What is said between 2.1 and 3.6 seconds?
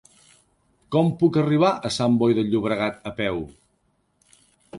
Boi de Llobregat a peu?